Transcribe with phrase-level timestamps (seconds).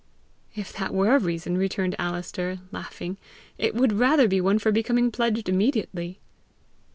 [0.55, 3.17] "If that were a reason," returned Alister, laughing,
[3.59, 6.17] "it would rather be one for becoming pledged immediately."